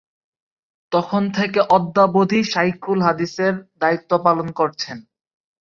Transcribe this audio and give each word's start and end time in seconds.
তখন 0.91 1.23
থেকে 1.31 1.59
অদ্যাবধি 1.69 2.39
শায়খুল 2.43 2.99
হাদিসের 3.01 3.53
দায়িত্ব 3.81 4.11
পালন 4.25 4.47
করছেন। 4.51 4.97